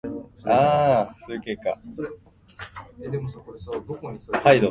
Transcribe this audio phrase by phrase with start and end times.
[0.01, 0.01] 半月状のビルも、かつてのランドマークタワーも、ピンク色にライトアップされた観覧車も